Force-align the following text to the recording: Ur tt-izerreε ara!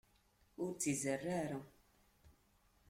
Ur 0.63 0.71
tt-izerreε 0.73 1.35
ara! 1.43 1.59